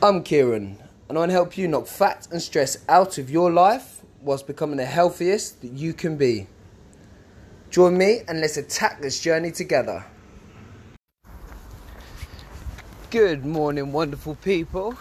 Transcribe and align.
I'm 0.00 0.22
Kieran, 0.22 0.78
and 1.08 1.18
I 1.18 1.22
want 1.22 1.30
to 1.30 1.32
help 1.32 1.58
you 1.58 1.66
knock 1.66 1.88
fat 1.88 2.28
and 2.30 2.40
stress 2.40 2.76
out 2.88 3.18
of 3.18 3.28
your 3.28 3.50
life 3.50 4.02
whilst 4.20 4.46
becoming 4.46 4.76
the 4.76 4.84
healthiest 4.84 5.60
that 5.62 5.72
you 5.72 5.92
can 5.92 6.16
be. 6.16 6.46
Join 7.68 7.98
me 7.98 8.20
and 8.28 8.40
let's 8.40 8.56
attack 8.56 9.00
this 9.02 9.20
journey 9.20 9.50
together. 9.50 10.06
Good 13.10 13.44
morning, 13.44 13.90
wonderful 13.90 14.36
people. 14.36 14.96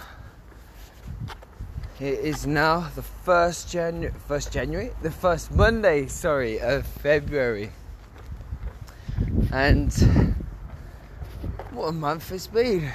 It 1.99 2.17
is 2.17 2.47
now 2.47 2.89
the 2.95 3.03
first 3.03 3.69
January, 3.69 4.15
first 4.27 4.51
January, 4.51 4.93
the 5.03 5.11
first 5.11 5.51
Monday, 5.51 6.07
sorry, 6.07 6.59
of 6.59 6.87
February, 6.87 7.69
and 9.51 9.93
what 11.69 11.89
a 11.89 11.91
month 11.91 12.31
it's 12.31 12.47
been. 12.47 12.91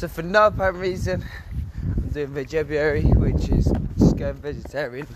So 0.00 0.08
for 0.08 0.22
no 0.22 0.46
apparent 0.46 0.78
reason, 0.78 1.22
I'm 1.82 2.08
doing 2.08 2.28
Vegebuary, 2.28 3.14
which 3.16 3.50
is 3.50 3.70
just 3.98 4.16
going 4.16 4.32
vegetarian. 4.32 5.06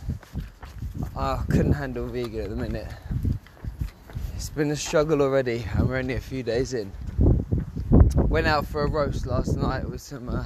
I 1.17 1.43
couldn't 1.49 1.73
handle 1.73 2.07
vegan 2.07 2.43
at 2.43 2.51
the 2.51 2.57
minute. 2.57 2.93
It's 4.35 4.51
been 4.51 4.71
a 4.71 4.77
struggle 4.77 5.23
already, 5.23 5.65
and 5.75 5.89
we're 5.89 5.97
only 5.97 6.17
a 6.17 6.21
few 6.21 6.43
days 6.43 6.75
in. 6.75 6.93
Went 8.15 8.47
out 8.47 8.67
for 8.67 8.83
a 8.83 8.87
roast 8.87 9.25
last 9.25 9.57
night 9.57 9.89
with 9.89 10.03
some 10.03 10.29
uh, 10.29 10.45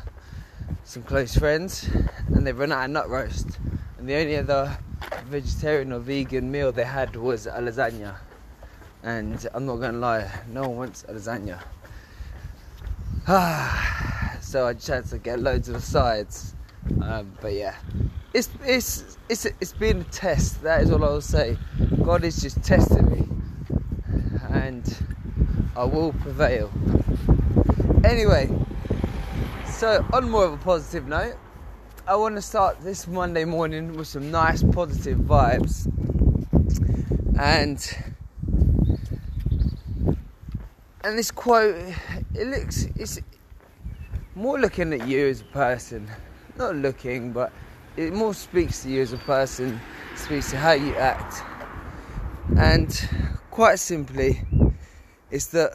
some 0.85 1.03
close 1.03 1.35
friends, 1.35 1.91
and 2.29 2.47
they 2.47 2.53
run 2.53 2.71
out 2.71 2.85
of 2.85 2.91
nut 2.93 3.11
roast. 3.11 3.59
And 3.99 4.09
the 4.09 4.15
only 4.15 4.37
other 4.37 4.79
vegetarian 5.25 5.93
or 5.93 5.99
vegan 5.99 6.49
meal 6.49 6.71
they 6.71 6.85
had 6.85 7.17
was 7.17 7.49
a 7.49 7.55
lasagna. 7.55 8.15
And 9.03 9.49
I'm 9.53 9.67
not 9.67 9.79
gonna 9.79 9.99
lie, 9.99 10.31
no 10.49 10.61
one 10.61 10.77
wants 10.77 11.05
a 11.09 11.13
lasagna. 11.13 11.61
so 14.49 14.67
I 14.67 14.73
just 14.73 14.87
had 14.87 15.05
to 15.07 15.19
get 15.19 15.41
loads 15.41 15.69
of 15.69 15.85
sides. 15.85 16.55
Um, 17.03 17.37
but 17.43 17.53
yeah, 17.53 17.75
it's 18.33 18.49
it's 18.65 19.19
it's 19.29 19.45
it's 19.45 19.75
been 19.75 20.01
a 20.01 20.05
test. 20.05 20.63
That 20.63 20.81
is 20.81 20.91
all 20.91 21.05
I 21.05 21.09
will 21.09 21.21
say. 21.21 21.59
God 22.03 22.25
is 22.25 22.41
just 22.41 22.63
testing 22.63 23.11
me, 23.11 23.29
and 24.49 25.07
I 25.77 25.85
will 25.85 26.15
prevail. 26.15 26.73
Anyway, 28.05 28.49
so, 29.67 30.05
on 30.15 30.31
more 30.31 30.47
of 30.47 30.55
a 30.55 30.57
positive 30.57 31.07
note, 31.07 31.37
I 32.07 32.17
want 32.17 32.37
to 32.37 32.43
start 32.43 32.81
this 32.81 33.07
Monday 33.07 33.45
morning 33.45 33.99
with 33.99 34.09
some 34.09 34.31
nice 34.31 34.63
positive 34.63 35.19
vibes. 35.19 35.87
And 37.39 37.79
and 41.05 41.19
this 41.19 41.31
quote 41.31 41.77
it 42.35 42.47
looks 42.49 42.87
it's 42.97 43.21
more 44.39 44.61
looking 44.61 44.93
at 44.93 45.09
you 45.09 45.27
as 45.27 45.41
a 45.41 45.45
person. 45.47 46.09
Not 46.57 46.77
looking, 46.77 47.33
but 47.33 47.53
it 47.97 48.13
more 48.13 48.33
speaks 48.33 48.85
to 48.85 48.89
you 48.89 49.03
as 49.03 49.13
a 49.13 49.19
person, 49.19 49.81
speaks 50.15 50.51
to 50.51 50.57
how 50.57 50.73
you 50.73 50.95
act. 50.95 51.43
And 52.57 52.89
quite 53.51 53.81
simply, 53.81 54.41
it's 55.33 55.49
that 55.49 55.73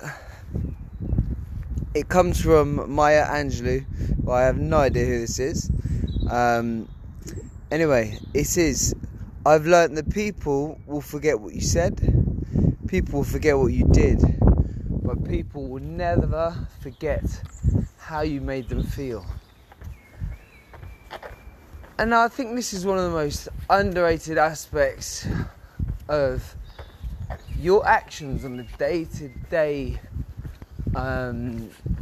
it 1.94 2.08
comes 2.08 2.42
from 2.42 2.90
Maya 2.90 3.26
Angelou. 3.26 3.86
I 4.30 4.44
have 4.44 4.58
no 4.58 4.78
idea 4.78 5.06
who 5.08 5.20
this 5.20 5.40
is. 5.40 5.70
Um, 6.30 6.88
anyway, 7.70 8.18
it 8.34 8.58
is. 8.58 8.96
I've 9.46 9.66
learned 9.66 9.98
that 9.98 10.10
people 10.10 10.80
will 10.88 11.02
forget 11.02 11.38
what 11.38 11.54
you 11.54 11.60
said, 11.60 12.00
people 12.88 13.20
will 13.20 13.26
forget 13.26 13.58
what 13.58 13.74
you 13.74 13.86
did, 13.92 14.22
but 15.04 15.28
people 15.28 15.68
will 15.68 15.84
never 15.84 16.66
forget 16.80 17.24
how 18.04 18.20
you 18.22 18.42
made 18.42 18.68
them 18.68 18.84
feel. 18.84 19.26
And 21.98 22.14
I 22.14 22.28
think 22.28 22.54
this 22.54 22.74
is 22.74 22.86
one 22.86 22.98
of 22.98 23.06
the 23.06 23.12
most 23.12 23.48
underrated 23.70 24.38
aspects 24.38 25.26
of 26.10 26.56
your 27.58 27.88
actions 27.88 28.44
on 28.44 28.58
the 28.58 28.68
day 28.78 29.06
to 29.06 29.30
day 29.50 30.00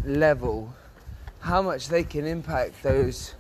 level, 0.04 0.74
how 1.40 1.62
much 1.62 1.88
they 1.88 2.04
can 2.04 2.26
impact 2.26 2.82
those 2.82 3.36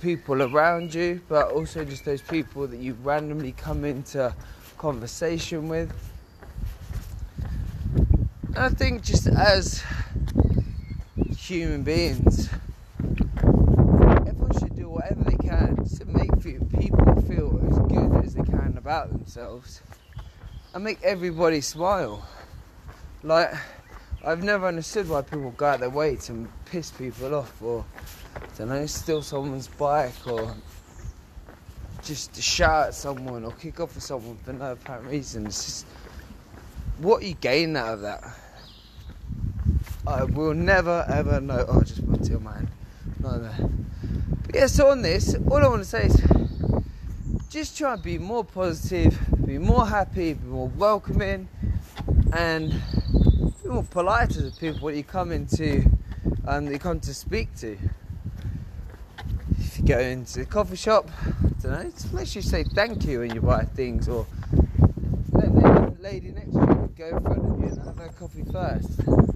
people 0.00 0.42
around 0.42 0.94
you, 0.94 1.20
but 1.28 1.50
also 1.50 1.84
just 1.84 2.04
those 2.04 2.22
people 2.22 2.68
that 2.68 2.78
you 2.78 2.94
randomly 3.02 3.50
come 3.52 3.84
into 3.84 4.32
conversation 4.78 5.68
with. 5.68 5.92
And 8.54 8.58
I 8.58 8.68
think 8.68 9.02
just 9.02 9.26
as 9.26 9.82
human 11.52 11.82
beings, 11.82 12.48
everyone 14.26 14.58
should 14.58 14.74
do 14.74 14.88
whatever 14.88 15.22
they 15.24 15.36
can 15.46 15.76
to 15.84 16.06
make 16.06 16.40
people 16.40 17.22
feel 17.28 17.60
as 17.70 17.78
good 17.92 18.24
as 18.24 18.32
they 18.32 18.42
can 18.42 18.74
about 18.78 19.10
themselves 19.10 19.82
and 20.72 20.82
make 20.82 20.98
everybody 21.02 21.60
smile. 21.60 22.26
Like, 23.22 23.52
I've 24.24 24.42
never 24.42 24.66
understood 24.66 25.10
why 25.10 25.20
people 25.20 25.50
go 25.50 25.66
out 25.66 25.80
their 25.80 25.90
way 25.90 26.16
to 26.16 26.48
piss 26.64 26.90
people 26.90 27.34
off 27.34 27.60
or, 27.60 27.84
I 28.34 28.40
don't 28.56 28.70
know, 28.70 28.86
steal 28.86 29.20
someone's 29.20 29.68
bike 29.68 30.26
or 30.26 30.56
just 32.02 32.32
to 32.32 32.40
shout 32.40 32.86
at 32.86 32.94
someone 32.94 33.44
or 33.44 33.52
kick 33.52 33.78
off 33.78 33.94
at 33.94 34.02
someone 34.02 34.38
for 34.38 34.54
no 34.54 34.72
apparent 34.72 35.06
reason. 35.06 35.44
It's 35.44 35.66
just, 35.66 35.86
what 36.96 37.22
you 37.22 37.34
gain 37.34 37.76
out 37.76 37.92
of 37.92 38.00
that? 38.00 38.24
I 40.06 40.24
will 40.24 40.54
never 40.54 41.06
ever 41.08 41.40
know. 41.40 41.64
Oh, 41.68 41.80
I 41.80 41.84
just 41.84 42.04
bumped 42.04 42.28
your 42.28 42.40
man. 42.40 42.68
No, 43.20 43.36
no. 43.36 43.50
But 44.46 44.54
yeah, 44.54 44.66
so 44.66 44.88
on 44.88 45.02
this, 45.02 45.36
all 45.48 45.58
I 45.58 45.68
want 45.68 45.82
to 45.82 45.88
say 45.88 46.06
is 46.06 46.20
just 47.48 47.78
try 47.78 47.94
and 47.94 48.02
be 48.02 48.18
more 48.18 48.44
positive, 48.44 49.16
be 49.46 49.58
more 49.58 49.86
happy, 49.86 50.34
be 50.34 50.46
more 50.46 50.68
welcoming, 50.68 51.48
and 52.32 52.70
be 53.62 53.68
more 53.68 53.84
polite 53.84 54.30
to 54.30 54.42
the 54.42 54.50
people 54.50 54.88
that 54.88 54.96
you 54.96 55.04
come 55.04 55.30
into 55.30 55.88
um, 56.48 56.66
that 56.66 56.72
you 56.72 56.78
come 56.80 56.98
to 56.98 57.14
speak 57.14 57.54
to. 57.56 57.78
If 59.58 59.78
you 59.78 59.84
go 59.84 60.00
into 60.00 60.40
the 60.40 60.46
coffee 60.46 60.76
shop, 60.76 61.08
I 61.24 61.32
don't 61.62 61.72
know, 61.72 61.90
just 61.90 62.12
make 62.12 62.26
sure 62.26 62.42
you 62.42 62.48
say 62.48 62.64
thank 62.64 63.04
you 63.04 63.20
when 63.20 63.34
you 63.34 63.40
buy 63.40 63.64
things 63.66 64.08
or 64.08 64.26
let 65.32 65.54
the 65.54 65.96
lady 66.00 66.32
next 66.32 66.52
to 66.52 66.58
you 66.58 66.92
go 66.96 67.06
in 67.06 67.22
front 67.22 67.38
of 67.38 67.60
you 67.60 67.66
and 67.66 67.82
have 67.84 67.98
her 67.98 68.08
coffee 68.18 68.44
first. 68.50 69.31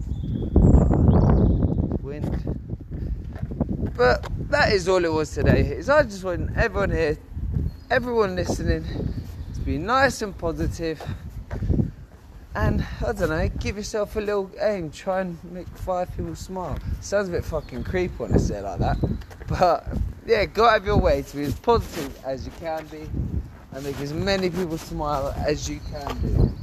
But 3.97 4.29
that 4.51 4.73
is 4.73 4.89
all 4.89 5.05
it 5.05 5.13
was 5.13 5.33
today. 5.33 5.61
Is 5.61 5.89
I 5.89 6.03
just 6.03 6.23
want 6.23 6.57
everyone 6.57 6.91
here, 6.91 7.17
everyone 7.91 8.37
listening, 8.37 8.85
to 9.55 9.61
be 9.61 9.79
nice 9.79 10.21
and 10.23 10.37
positive 10.37 11.03
and 12.57 12.87
I 13.07 13.13
don't 13.13 13.29
know, 13.29 13.49
give 13.61 13.77
yourself 13.77 14.17
a 14.17 14.21
little 14.21 14.51
aim, 14.61 14.91
try 14.91 15.21
and 15.21 15.39
make 15.45 15.69
five 15.69 16.15
people 16.17 16.35
smile. 16.35 16.79
Sounds 17.03 17.29
a 17.29 17.33
bit 17.33 17.45
fucking 17.45 17.85
creepy 17.85 18.15
when 18.17 18.33
I 18.35 18.39
say 18.39 18.59
it 18.59 18.65
like 18.65 18.79
that, 18.79 18.97
but 19.47 19.87
yeah, 20.27 20.47
go 20.47 20.67
out 20.67 20.79
of 20.79 20.87
your 20.87 20.97
way 20.97 21.21
to 21.21 21.37
be 21.37 21.43
as 21.45 21.55
positive 21.55 22.19
as 22.25 22.47
you 22.47 22.53
can 22.59 22.87
be 22.87 23.09
and 23.73 23.85
make 23.85 24.01
as 24.01 24.15
many 24.15 24.49
people 24.49 24.79
smile 24.79 25.35
as 25.37 25.69
you 25.69 25.81
can 25.91 26.19
do. 26.21 26.55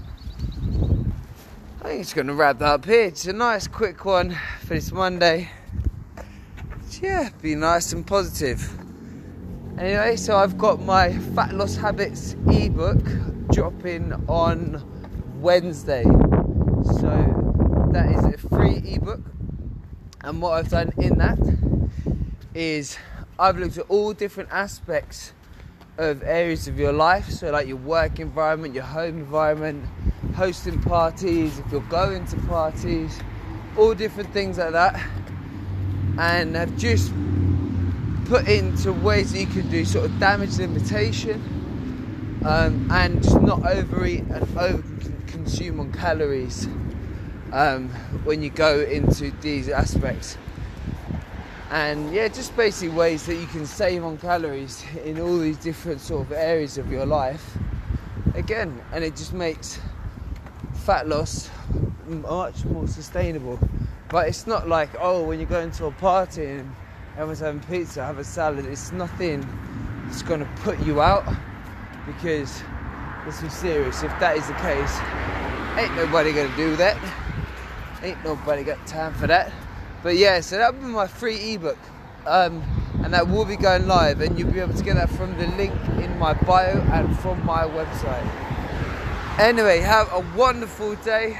I 1.82 1.90
think 1.90 2.02
it's 2.02 2.14
going 2.14 2.28
to 2.28 2.34
wrap 2.34 2.58
that 2.60 2.66
up 2.66 2.86
here. 2.86 3.04
It's 3.04 3.28
a 3.28 3.34
nice 3.34 3.68
quick 3.68 4.04
one 4.04 4.36
for 4.62 4.74
this 4.74 4.92
Monday. 4.92 5.50
Yeah, 7.04 7.32
be 7.42 7.54
nice 7.56 7.92
and 7.92 8.08
positive. 8.08 8.66
Anyway, 9.78 10.16
so 10.16 10.38
I've 10.38 10.58
got 10.58 10.82
my 10.82 11.12
Fat 11.36 11.54
Loss 11.54 11.76
Habits 11.76 12.38
ebook 12.50 13.04
dropping 13.52 14.14
on 14.30 14.82
Wednesday. 15.42 16.04
So 16.04 17.90
that 17.92 18.10
is 18.10 18.24
a 18.24 18.38
free 18.48 18.82
ebook. 18.86 19.20
And 20.22 20.42
what 20.42 20.54
I've 20.54 20.70
done 20.70 20.94
in 20.96 21.18
that 21.18 21.40
is 22.54 22.98
I've 23.38 23.60
looked 23.60 23.78
at 23.78 23.86
all 23.90 24.14
different 24.14 24.54
aspects 24.54 25.34
of 25.98 26.24
areas 26.24 26.70
of 26.70 26.80
your 26.80 26.94
life. 26.94 27.30
So, 27.30 27.52
like 27.52 27.68
your 27.68 27.76
work 27.76 28.22
environment, 28.22 28.74
your 28.76 28.86
home 28.86 29.18
environment, 29.18 29.84
hosting 30.36 30.82
parties, 30.82 31.60
if 31.60 31.70
you're 31.70 31.82
going 31.82 32.26
to 32.28 32.38
parties, 32.48 33.20
all 33.78 33.94
different 33.94 34.32
things 34.32 34.58
like 34.58 34.72
that. 34.72 35.06
And 36.18 36.58
I've 36.58 36.78
just 36.78 37.12
put 38.26 38.48
into 38.48 38.94
ways 38.94 39.32
that 39.34 39.40
you 39.40 39.48
can 39.48 39.70
do 39.70 39.84
sort 39.86 40.06
of 40.06 40.20
damage 40.20 40.58
limitation 40.58 42.42
um, 42.46 42.88
and 42.92 43.22
just 43.22 43.42
not 43.42 43.66
overeat 43.66 44.22
and 44.22 44.58
over 44.58 44.84
consume 45.28 45.80
on 45.80 45.92
calories 45.92 46.68
um, 47.52 47.90
when 48.24 48.42
you 48.42 48.50
go 48.50 48.82
into 48.82 49.32
these 49.42 49.70
aspects. 49.70 50.38
And 51.70 52.14
yeah, 52.14 52.28
just 52.28 52.56
basically 52.56 52.96
ways 52.96 53.26
that 53.26 53.36
you 53.36 53.48
can 53.48 53.66
save 53.66 54.04
on 54.04 54.18
calories 54.20 54.84
in 55.04 55.20
all 55.20 55.38
these 55.40 55.58
different 55.58 56.02
sort 56.02 56.28
of 56.28 56.32
areas 56.32 56.78
of 56.78 56.92
your 56.92 57.06
life. 57.06 57.58
Again, 58.36 58.80
and 58.92 59.04
it 59.04 59.16
just 59.16 59.34
makes 59.34 59.80
fat 60.74 61.08
loss 61.08 61.50
much 62.06 62.64
more 62.66 62.88
sustainable. 62.88 63.58
But 64.14 64.28
it's 64.28 64.46
not 64.46 64.70
like, 64.70 64.92
oh, 65.00 65.24
when 65.24 65.40
you 65.40 65.48
go 65.48 65.60
into 65.60 65.86
a 65.86 65.92
party 65.92 66.46
and 66.46 66.72
everyone's 67.14 67.40
having 67.40 67.62
pizza, 67.62 68.06
have 68.06 68.20
a 68.20 68.24
salad. 68.24 68.68
It's 68.68 68.92
nothing 68.92 69.44
that's 70.06 70.22
gonna 70.22 70.48
put 70.58 70.80
you 70.82 71.02
out 71.02 71.26
because 72.06 72.62
let's 73.26 73.42
be 73.42 73.50
serious, 73.50 74.04
if 74.04 74.12
that 74.20 74.38
is 74.38 74.46
the 74.46 74.54
case, 74.54 75.00
ain't 75.80 75.96
nobody 75.96 76.32
gonna 76.32 76.56
do 76.56 76.76
that. 76.76 76.96
Ain't 78.04 78.24
nobody 78.24 78.64
got 78.64 78.86
time 78.86 79.16
for 79.16 79.26
that. 79.26 79.52
But 80.04 80.16
yeah, 80.16 80.42
so 80.42 80.60
that'll 80.60 80.80
be 80.80 80.86
my 80.86 81.08
free 81.08 81.56
ebook. 81.56 81.80
Um, 82.28 82.62
and 83.04 83.12
that 83.16 83.28
will 83.28 83.46
be 83.46 83.56
going 83.56 83.88
live 83.88 84.22
and 84.22 84.38
you'll 84.38 84.52
be 84.52 84.60
able 84.60 84.76
to 84.76 84.84
get 84.84 84.94
that 84.94 85.10
from 85.10 85.36
the 85.40 85.48
link 85.58 85.74
in 86.04 86.20
my 86.20 86.36
bio 86.36 86.80
and 86.92 87.18
from 87.22 87.44
my 87.48 87.64
website. 87.64 88.30
Anyway, 89.40 89.80
have 89.80 90.08
a 90.14 90.20
wonderful 90.38 90.94
day. 90.98 91.32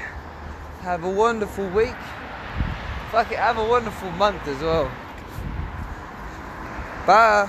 Have 0.80 1.04
a 1.04 1.08
wonderful 1.08 1.68
week. 1.68 1.94
Fuck 3.14 3.30
it, 3.30 3.38
have 3.38 3.58
a 3.58 3.64
wonderful 3.64 4.10
month 4.10 4.48
as 4.48 4.60
well. 4.60 4.90
Bye. 7.06 7.48